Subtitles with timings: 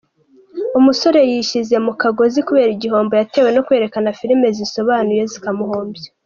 [0.79, 6.07] Umusore yishyize mu kagozi kubera igihombo yatewe no kwerekana filime zisobanuye zikamuhombya.